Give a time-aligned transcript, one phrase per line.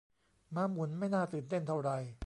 [0.55, 1.97] ม้าหมุนไม่น่าตื่นเต้นเท่าไหร่